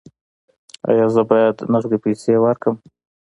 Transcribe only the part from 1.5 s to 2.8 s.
نغدې پیسې ورکړم؟